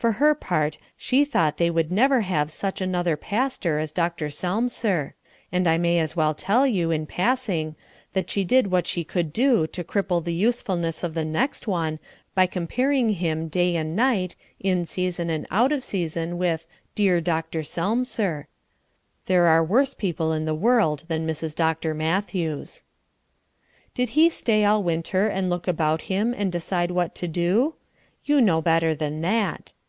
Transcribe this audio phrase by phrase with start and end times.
[0.00, 4.30] For her part, she thought they would never have such another pastor as Dr.
[4.30, 5.12] Selmser.
[5.52, 7.76] And I may as well tell you, in passing,
[8.14, 11.98] that she did what she could to cripple the usefulness of the next one
[12.34, 17.60] by comparing him day and night, in season and out of season, with "dear Dr.
[17.62, 18.46] Selmser."
[19.26, 21.54] There are worse people in the world than Mrs.
[21.54, 21.92] Dr.
[21.92, 22.84] Matthews.
[23.94, 27.74] Did he stay all winter and look about him and decide what to do?
[28.24, 29.74] You know better than that.